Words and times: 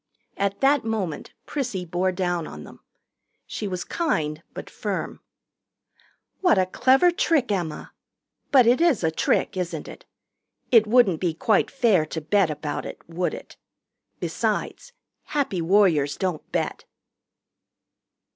At 0.35 0.61
that 0.61 0.83
moment 0.83 1.31
Prissy 1.45 1.85
bore 1.85 2.11
down 2.11 2.47
on 2.47 2.63
them. 2.63 2.79
She 3.45 3.67
was 3.67 3.83
kind 3.83 4.41
but 4.55 4.67
firm. 4.67 5.19
"What 6.39 6.57
a 6.57 6.65
clever 6.65 7.11
trick, 7.11 7.51
Emma! 7.51 7.93
But 8.51 8.65
it 8.65 8.81
is 8.81 9.03
a 9.03 9.11
trick, 9.11 9.55
isn't 9.55 9.87
it? 9.87 10.05
It 10.71 10.87
wouldn't 10.87 11.21
be 11.21 11.35
quite 11.35 11.69
fair 11.69 12.07
to 12.07 12.19
bet 12.19 12.49
about 12.49 12.83
it, 12.83 12.99
would 13.07 13.35
it? 13.35 13.57
Besides, 14.19 14.91
Happy 15.25 15.61
Warriors 15.61 16.17
don't 16.17 16.51
bet." 16.51 16.85